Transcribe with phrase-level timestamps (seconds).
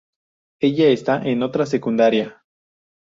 [0.59, 2.41] Ella está en otra secundaria.